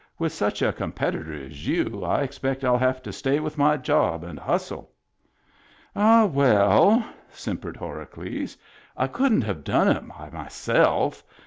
[0.17, 3.77] With such a compet itor as you, I expect 111 have to stay with my
[3.77, 4.89] job and hustle."
[5.95, 8.57] "Ah, well," simpered Horacles,
[8.97, 11.21] "I couldn't have done it by myself.